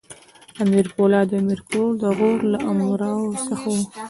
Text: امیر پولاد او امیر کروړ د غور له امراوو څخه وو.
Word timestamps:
امیر 0.63 0.85
پولاد 0.93 1.29
او 1.31 1.37
امیر 1.41 1.59
کروړ 1.67 1.91
د 2.03 2.05
غور 2.17 2.39
له 2.53 2.59
امراوو 2.71 3.41
څخه 3.47 3.67
وو. 3.73 3.83